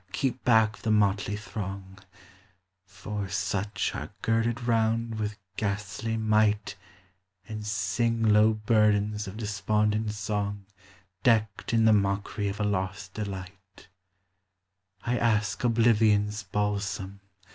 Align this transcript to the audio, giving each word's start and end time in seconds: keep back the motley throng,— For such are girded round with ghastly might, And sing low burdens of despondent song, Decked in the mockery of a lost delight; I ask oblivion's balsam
keep 0.13 0.43
back 0.43 0.77
the 0.77 0.89
motley 0.89 1.35
throng,— 1.35 1.99
For 2.87 3.29
such 3.29 3.93
are 3.93 4.09
girded 4.23 4.63
round 4.63 5.19
with 5.19 5.37
ghastly 5.57 6.17
might, 6.17 6.73
And 7.47 7.63
sing 7.63 8.23
low 8.23 8.53
burdens 8.55 9.27
of 9.27 9.37
despondent 9.37 10.11
song, 10.13 10.65
Decked 11.21 11.71
in 11.71 11.85
the 11.85 11.93
mockery 11.93 12.47
of 12.47 12.59
a 12.59 12.63
lost 12.63 13.13
delight; 13.13 13.89
I 15.05 15.19
ask 15.19 15.63
oblivion's 15.63 16.41
balsam 16.41 17.19